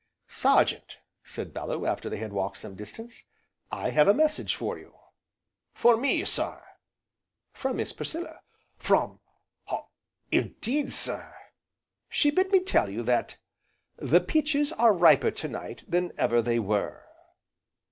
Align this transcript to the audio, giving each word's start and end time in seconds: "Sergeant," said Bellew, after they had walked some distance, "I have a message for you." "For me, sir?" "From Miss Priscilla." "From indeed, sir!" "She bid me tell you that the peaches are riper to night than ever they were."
"Sergeant," 0.29 0.97
said 1.23 1.53
Bellew, 1.53 1.85
after 1.85 2.09
they 2.09 2.17
had 2.17 2.33
walked 2.33 2.57
some 2.57 2.73
distance, 2.75 3.23
"I 3.71 3.91
have 3.91 4.07
a 4.07 4.15
message 4.15 4.55
for 4.55 4.79
you." 4.79 4.95
"For 5.75 5.95
me, 5.95 6.25
sir?" 6.25 6.63
"From 7.53 7.77
Miss 7.77 7.93
Priscilla." 7.93 8.39
"From 8.77 9.19
indeed, 10.31 10.91
sir!" 10.91 11.35
"She 12.09 12.31
bid 12.31 12.51
me 12.51 12.61
tell 12.63 12.89
you 12.89 13.03
that 13.03 13.37
the 13.95 14.21
peaches 14.21 14.71
are 14.73 14.91
riper 14.91 15.29
to 15.29 15.47
night 15.47 15.83
than 15.87 16.13
ever 16.17 16.41
they 16.41 16.57
were." 16.57 17.05